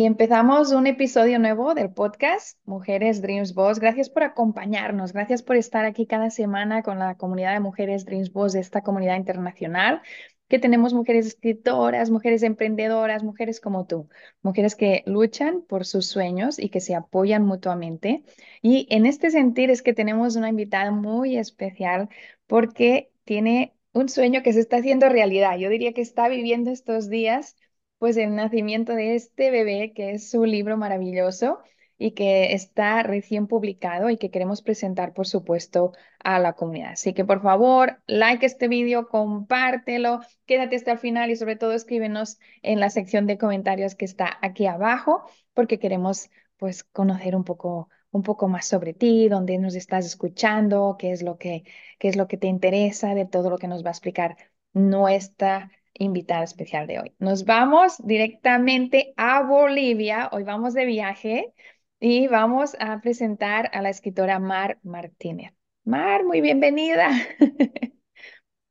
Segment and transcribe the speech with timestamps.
[0.00, 3.78] Y empezamos un episodio nuevo del podcast Mujeres Dreams Boss.
[3.78, 8.32] Gracias por acompañarnos, gracias por estar aquí cada semana con la comunidad de Mujeres Dreams
[8.32, 10.00] Boss de esta comunidad internacional,
[10.48, 14.08] que tenemos mujeres escritoras, mujeres emprendedoras, mujeres como tú,
[14.40, 18.24] mujeres que luchan por sus sueños y que se apoyan mutuamente.
[18.62, 22.08] Y en este sentir es que tenemos una invitada muy especial
[22.46, 25.58] porque tiene un sueño que se está haciendo realidad.
[25.58, 27.54] Yo diría que está viviendo estos días
[28.00, 31.60] pues el nacimiento de este bebé, que es su libro maravilloso
[31.98, 36.92] y que está recién publicado y que queremos presentar, por supuesto, a la comunidad.
[36.92, 41.72] Así que por favor, like este vídeo, compártelo, quédate hasta el final y sobre todo
[41.72, 47.44] escríbenos en la sección de comentarios que está aquí abajo, porque queremos pues conocer un
[47.44, 51.64] poco un poco más sobre ti, dónde nos estás escuchando, qué es lo que
[51.98, 54.36] qué es lo que te interesa de todo lo que nos va a explicar
[54.72, 57.12] nuestra invitada especial de hoy.
[57.18, 60.30] Nos vamos directamente a Bolivia.
[60.32, 61.52] Hoy vamos de viaje
[62.00, 65.52] y vamos a presentar a la escritora Mar Martínez.
[65.84, 67.10] Mar, muy bienvenida.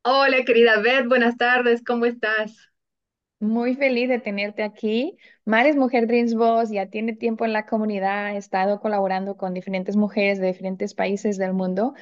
[0.02, 2.70] Hola, querida Beth, buenas tardes, ¿cómo estás?
[3.38, 5.16] Muy feliz de tenerte aquí.
[5.44, 9.54] Mar es Mujer Dreams Boss, ya tiene tiempo en la comunidad, ha estado colaborando con
[9.54, 11.94] diferentes mujeres de diferentes países del mundo,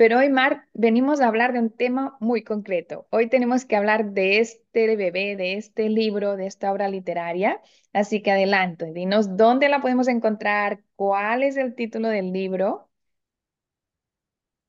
[0.00, 3.06] pero hoy, Mar, venimos a hablar de un tema muy concreto.
[3.10, 7.60] Hoy tenemos que hablar de este bebé, de este libro, de esta obra literaria.
[7.92, 12.88] Así que adelante, dinos dónde la podemos encontrar, cuál es el título del libro.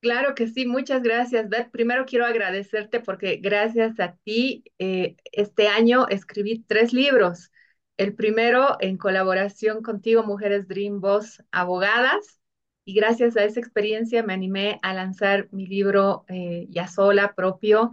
[0.02, 1.70] Claro que sí, muchas gracias, Beth.
[1.70, 7.50] Primero quiero agradecerte porque gracias a ti eh, este año escribí tres libros.
[7.96, 12.41] El primero en colaboración contigo, Mujeres Dream Boss Abogadas,
[12.84, 17.92] y gracias a esa experiencia me animé a lanzar mi libro eh, ya sola, propio.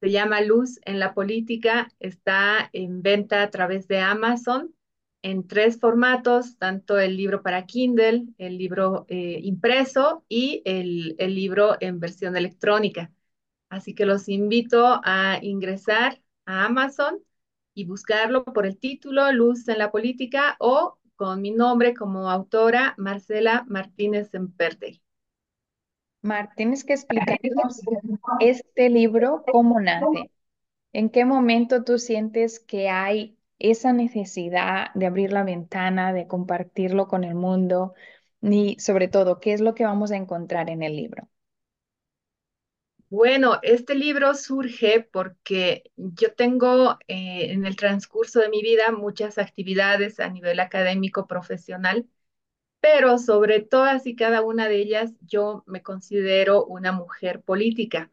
[0.00, 4.74] Se llama Luz en la Política, está en venta a través de Amazon
[5.22, 11.34] en tres formatos, tanto el libro para Kindle, el libro eh, impreso y el, el
[11.34, 13.12] libro en versión electrónica.
[13.68, 17.20] Así que los invito a ingresar a Amazon
[17.74, 22.94] y buscarlo por el título Luz en la Política o con mi nombre como autora,
[22.98, 25.00] Marcela Martínez Emperte.
[26.22, 27.80] Mar, tienes que explicarnos
[28.40, 30.30] este libro, cómo nace.
[30.92, 37.08] ¿En qué momento tú sientes que hay esa necesidad de abrir la ventana, de compartirlo
[37.08, 37.94] con el mundo?
[38.42, 41.28] Y sobre todo, ¿qué es lo que vamos a encontrar en el libro?
[43.08, 49.38] Bueno, este libro surge porque yo tengo eh, en el transcurso de mi vida muchas
[49.38, 52.08] actividades a nivel académico, profesional,
[52.80, 58.12] pero sobre todas y cada una de ellas yo me considero una mujer política.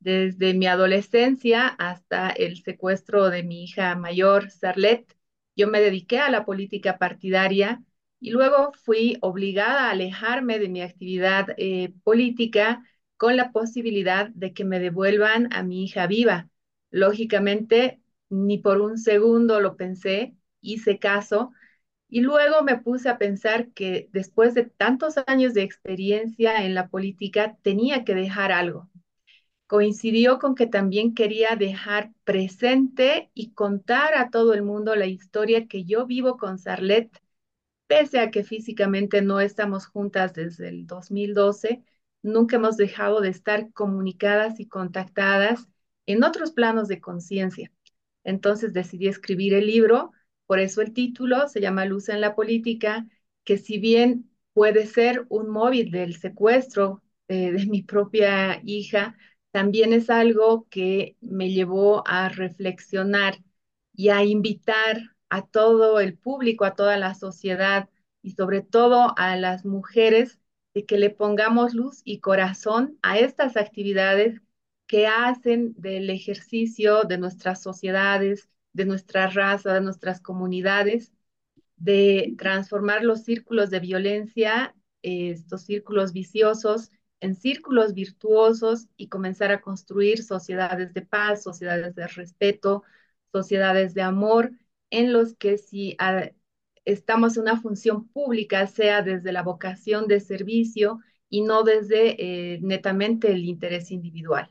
[0.00, 5.16] Desde mi adolescencia hasta el secuestro de mi hija mayor, Sarlet,
[5.56, 7.82] yo me dediqué a la política partidaria
[8.20, 12.84] y luego fui obligada a alejarme de mi actividad eh, política
[13.24, 16.50] con la posibilidad de que me devuelvan a mi hija viva.
[16.90, 21.50] Lógicamente, ni por un segundo lo pensé, hice caso
[22.06, 26.88] y luego me puse a pensar que después de tantos años de experiencia en la
[26.88, 28.90] política tenía que dejar algo.
[29.68, 35.66] Coincidió con que también quería dejar presente y contar a todo el mundo la historia
[35.66, 37.22] que yo vivo con Sarlet,
[37.86, 41.82] pese a que físicamente no estamos juntas desde el 2012
[42.24, 45.68] nunca hemos dejado de estar comunicadas y contactadas
[46.06, 47.70] en otros planos de conciencia.
[48.24, 50.12] Entonces decidí escribir el libro,
[50.46, 53.06] por eso el título se llama Luz en la Política,
[53.44, 59.16] que si bien puede ser un móvil del secuestro eh, de mi propia hija,
[59.50, 63.38] también es algo que me llevó a reflexionar
[63.94, 67.88] y a invitar a todo el público, a toda la sociedad
[68.22, 70.40] y sobre todo a las mujeres
[70.74, 74.40] de que le pongamos luz y corazón a estas actividades
[74.86, 81.12] que hacen del ejercicio de nuestras sociedades, de nuestra raza, de nuestras comunidades,
[81.76, 86.90] de transformar los círculos de violencia, estos círculos viciosos,
[87.20, 92.82] en círculos virtuosos y comenzar a construir sociedades de paz, sociedades de respeto,
[93.32, 94.52] sociedades de amor,
[94.90, 95.96] en los que si
[96.84, 102.16] estamos en una función pública, sea desde la vocación de servicio y no desde
[102.54, 104.48] eh, netamente el interés individual.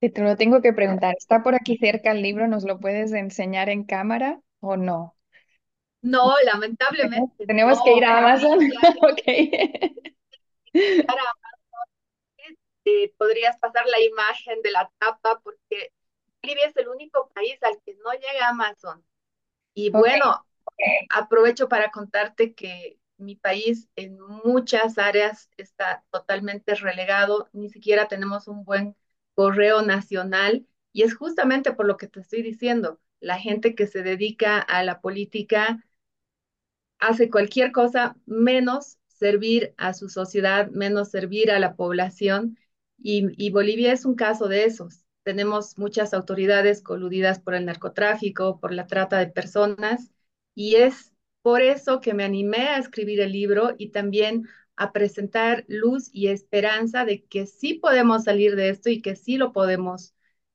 [0.00, 2.46] Te lo tengo que preguntar, ¿está por aquí cerca el libro?
[2.46, 5.16] ¿Nos lo puedes enseñar en cámara o no?
[6.02, 7.46] No, lamentablemente.
[7.46, 8.58] Tenemos que ir a Amazon.
[9.02, 9.22] ok.
[12.84, 15.90] Eh, podrías pasar la imagen de la tapa porque
[16.40, 19.04] Bolivia es el único país al que no llega Amazon.
[19.76, 20.46] Y bueno,
[21.10, 28.48] aprovecho para contarte que mi país en muchas áreas está totalmente relegado, ni siquiera tenemos
[28.48, 28.96] un buen
[29.34, 34.02] correo nacional y es justamente por lo que te estoy diciendo, la gente que se
[34.02, 35.84] dedica a la política
[36.98, 42.58] hace cualquier cosa menos servir a su sociedad, menos servir a la población
[42.98, 48.60] y, y Bolivia es un caso de esos tenemos muchas autoridades coludidas por el narcotráfico,
[48.60, 50.12] por la trata de personas,
[50.54, 51.12] y es
[51.42, 54.46] por eso que me animé a escribir el libro y también
[54.76, 59.36] a presentar luz y esperanza de que sí podemos salir de esto y que sí
[59.36, 60.14] lo podemos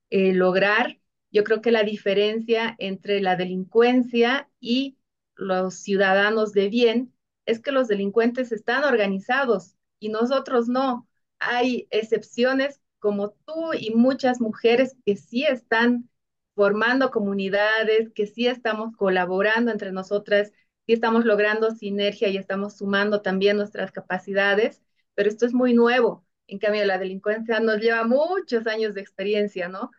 [0.09, 0.99] eh, lograr.
[1.31, 4.97] Yo creo que la diferencia entre la delincuencia y
[5.35, 7.13] los ciudadanos de bien
[7.45, 11.09] es que los delincuentes están organizados y nosotros no.
[11.39, 16.09] Hay excepciones como tú y muchas mujeres que sí están
[16.55, 20.51] formando comunidades, que sí estamos colaborando entre nosotras,
[20.87, 24.81] sí estamos logrando sinergia y estamos sumando también nuestras capacidades,
[25.15, 26.25] pero esto es muy nuevo.
[26.47, 29.91] En cambio, la delincuencia nos lleva muchos años de experiencia, ¿no?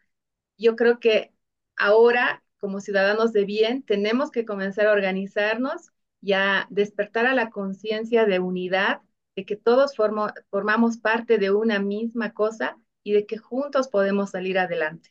[0.58, 1.32] Yo creo que
[1.76, 5.90] ahora, como ciudadanos de bien, tenemos que comenzar a organizarnos
[6.20, 9.00] y a despertar a la conciencia de unidad,
[9.37, 14.58] de que todos formamos parte de una misma cosa y de que juntos podemos salir
[14.58, 15.10] adelante.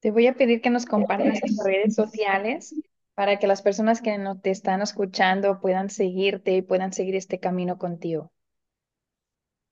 [0.00, 2.74] Te voy a pedir que nos compartas tus redes sociales
[3.14, 7.38] para que las personas que no te están escuchando puedan seguirte y puedan seguir este
[7.38, 8.32] camino contigo.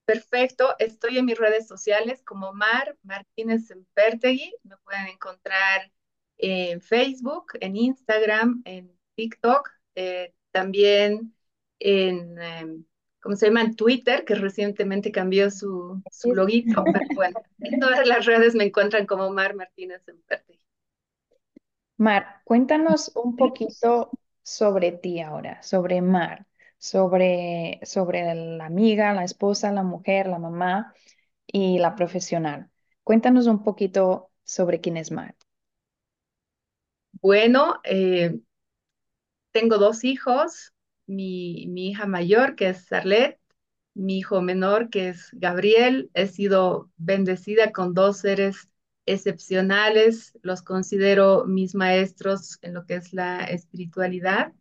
[0.04, 4.54] Perfecto, estoy en mis redes sociales como Mar Martínez Pertegui.
[4.64, 5.90] Me pueden encontrar
[6.38, 11.34] en Facebook, en Instagram, en TikTok, eh, también
[11.78, 12.84] en em,
[13.20, 13.62] ¿cómo se llama?
[13.62, 18.64] En Twitter, que recientemente cambió su, su loguito, pero bueno, en todas las redes me
[18.64, 20.60] encuentran como Mar Martínez en Verde.
[21.96, 24.10] Mar, cuéntanos un poquito
[24.42, 26.46] sobre ti ahora, sobre Mar,
[26.78, 30.94] sobre, sobre la amiga, la esposa, la mujer, la mamá
[31.46, 32.70] y la profesional.
[33.02, 35.34] Cuéntanos un poquito sobre quién es Mar.
[37.20, 38.38] Bueno, eh,
[39.52, 40.72] tengo dos hijos,
[41.08, 43.40] mi, hija mayor, que es Sarlet,
[43.94, 46.10] mi hijo menor, que es Gabriel.
[46.14, 48.68] He sido bendecida con dos seres
[49.06, 54.52] excepcionales, los considero mis maestros en lo que es la espiritualidad.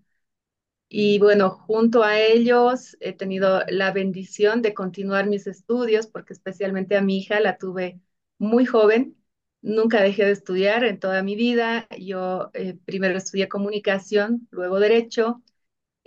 [0.89, 6.95] Y bueno, junto a ellos he tenido la bendición de continuar mis estudios, porque especialmente
[6.95, 7.99] a mi hija la tuve
[8.37, 9.17] muy joven.
[9.61, 11.87] Nunca dejé de estudiar en toda mi vida.
[11.99, 15.43] Yo eh, primero estudié comunicación, luego derecho,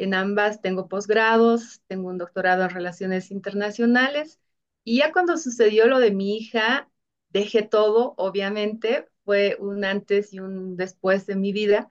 [0.02, 4.40] en ambas tengo posgrados, tengo un doctorado en relaciones internacionales
[4.84, 6.90] y ya cuando sucedió lo de mi hija,
[7.28, 11.90] dejé todo, obviamente, fue un antes y un después de mi vida.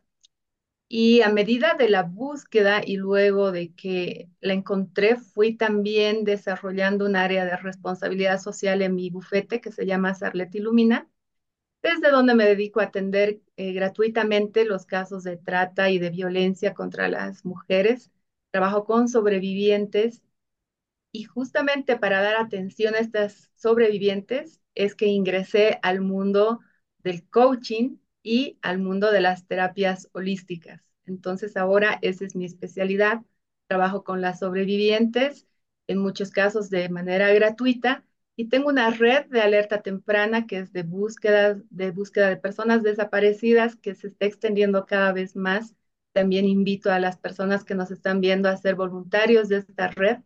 [0.87, 7.05] Y a medida de la búsqueda y luego de que la encontré, fui también desarrollando
[7.05, 11.07] un área de responsabilidad social en mi bufete que se llama Sarlet Ilumina
[11.81, 16.73] desde donde me dedico a atender eh, gratuitamente los casos de trata y de violencia
[16.73, 18.11] contra las mujeres.
[18.51, 20.23] Trabajo con sobrevivientes
[21.11, 26.59] y justamente para dar atención a estas sobrevivientes es que ingresé al mundo
[26.99, 30.91] del coaching y al mundo de las terapias holísticas.
[31.05, 33.21] Entonces ahora esa es mi especialidad.
[33.67, 35.47] Trabajo con las sobrevivientes,
[35.87, 38.03] en muchos casos de manera gratuita,
[38.39, 42.83] y tengo una red de alerta temprana que es de búsqueda, de búsqueda de personas
[42.83, 45.75] desaparecidas que se está extendiendo cada vez más.
[46.13, 50.19] También invito a las personas que nos están viendo a ser voluntarios de esta red,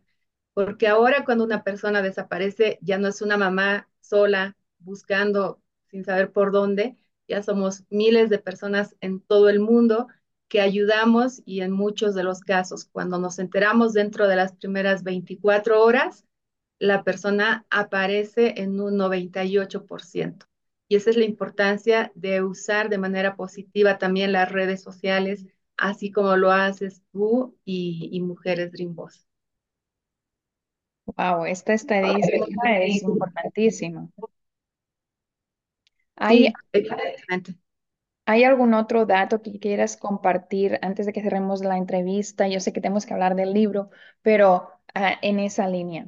[0.52, 6.30] porque ahora cuando una persona desaparece ya no es una mamá sola buscando sin saber
[6.30, 10.06] por dónde, ya somos miles de personas en todo el mundo
[10.46, 15.02] que ayudamos y en muchos de los casos, cuando nos enteramos dentro de las primeras
[15.02, 16.24] 24 horas,
[16.84, 20.46] la persona aparece en un 98%.
[20.86, 26.12] Y esa es la importancia de usar de manera positiva también las redes sociales, así
[26.12, 29.26] como lo haces tú y, Mujeres Dream Boss.
[31.06, 34.08] Wow, esta estadística es importantísima.
[36.16, 36.86] ¿Hay, sí,
[38.26, 42.48] ¿Hay algún otro dato que quieras compartir antes de que cerremos la entrevista?
[42.48, 43.90] Yo sé que tenemos que hablar del libro,
[44.22, 46.06] pero ah, en esa línea.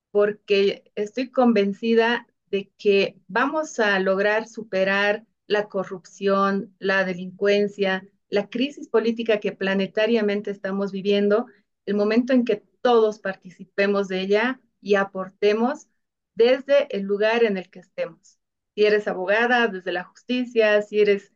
[0.09, 8.87] porque estoy convencida de que vamos a lograr superar la corrupción, la delincuencia, la crisis
[8.89, 11.45] política que planetariamente estamos viviendo,
[11.85, 15.87] el momento en que todos participemos de ella y aportemos
[16.33, 18.39] desde el lugar en el que estemos.
[18.73, 21.34] Si eres abogada, desde la justicia, si eres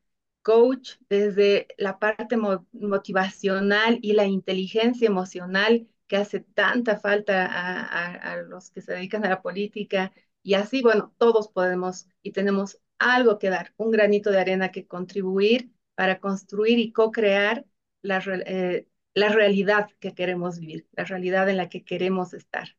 [0.49, 2.35] coach, desde la parte
[2.71, 9.29] motivacional y la inteligencia emocional que hace tanta falta a, los que se dedican a
[9.29, 10.11] la política.
[10.41, 14.87] Y así, bueno, todos podemos y tenemos algo que dar, un granito de arena que
[14.87, 17.63] contribuir para construir y co-crear
[18.01, 22.75] la, eh, la realidad que queremos vivir, la realidad en la que queremos estar.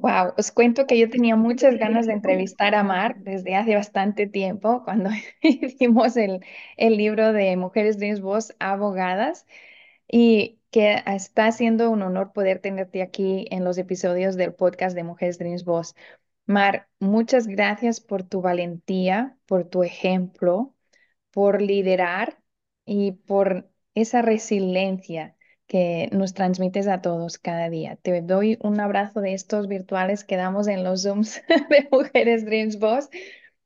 [0.00, 4.28] Wow, os cuento que yo tenía muchas ganas de entrevistar a Mar desde hace bastante
[4.28, 5.10] tiempo, cuando
[5.42, 6.44] hicimos el,
[6.76, 9.44] el libro de Mujeres Dreams Voz Abogadas,
[10.08, 15.04] y que está siendo un honor poder tenerte aquí en los episodios del podcast de
[15.04, 15.96] Mujeres Dreams Voz.
[16.46, 20.74] Mar, muchas gracias por tu valentía, por tu ejemplo,
[21.32, 22.40] por liderar
[22.86, 25.37] y por esa resiliencia
[25.68, 27.96] que nos transmites a todos cada día.
[28.02, 32.78] Te doy un abrazo de estos virtuales que damos en los Zooms de Mujeres Dreams
[32.78, 33.10] Boss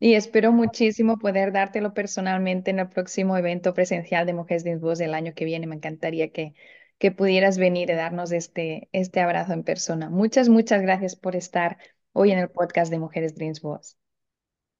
[0.01, 4.99] y espero muchísimo poder dártelo personalmente en el próximo evento presencial de Mujeres Dreams Boss
[4.99, 5.69] del año que viene.
[5.69, 6.55] Me encantaría que,
[6.99, 10.11] que pudieras venir y darnos este, este abrazo en persona.
[10.11, 11.79] Muchas, muchas gracias por estar
[12.13, 13.97] hoy en el podcast de Mujeres Dreams Boss.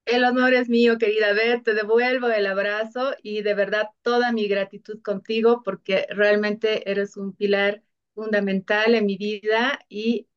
[0.05, 1.65] El honor es mío, querida Beth.
[1.65, 7.33] Te devuelvo el abrazo y de verdad toda mi gratitud contigo porque realmente eres un
[7.35, 7.83] pilar
[8.15, 10.29] fundamental en mi vida y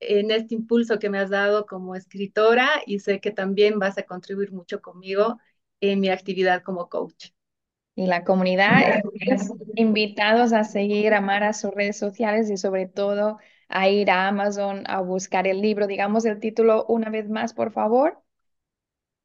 [0.00, 4.04] en este impulso que me has dado como escritora y sé que también vas a
[4.04, 5.38] contribuir mucho conmigo
[5.80, 7.28] en mi actividad como coach.
[7.96, 9.02] Y la comunidad,
[9.76, 13.38] invitados a seguir a Mara sus redes sociales y sobre todo
[13.68, 15.86] a ir a Amazon a buscar el libro.
[15.86, 18.22] Digamos el título una vez más, por favor.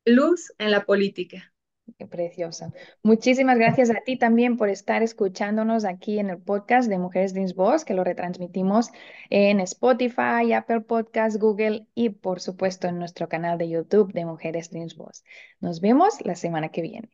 [0.06, 1.52] Luz en la política.
[1.98, 2.72] Qué preciosa.
[3.02, 7.56] Muchísimas gracias a ti también por estar escuchándonos aquí en el podcast de Mujeres Dreams
[7.56, 8.92] Voz, que lo retransmitimos
[9.30, 14.70] en Spotify, Apple Podcasts, Google y por supuesto en nuestro canal de YouTube de Mujeres
[14.70, 15.24] Dreams Voz.
[15.60, 17.10] Nos vemos la semana que viene.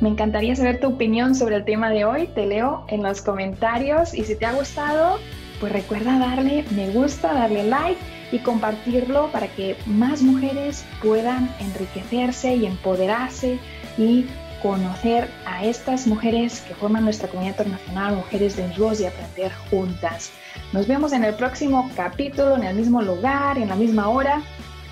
[0.00, 2.28] Me encantaría saber tu opinión sobre el tema de hoy.
[2.28, 5.18] Te leo en los comentarios y si te ha gustado,
[5.60, 12.54] pues recuerda darle me gusta, darle like y compartirlo para que más mujeres puedan enriquecerse
[12.54, 13.58] y empoderarse
[13.96, 14.26] y
[14.62, 20.30] conocer a estas mujeres que forman nuestra comunidad internacional, mujeres de voz y aprender juntas.
[20.72, 24.42] Nos vemos en el próximo capítulo, en el mismo lugar, en la misma hora.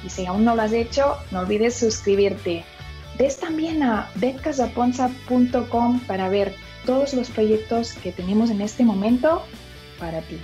[0.05, 2.65] Y si aún no lo has hecho, no olvides suscribirte.
[3.19, 9.43] Ves también a betcasaponza.com para ver todos los proyectos que tenemos en este momento
[9.99, 10.39] para ti.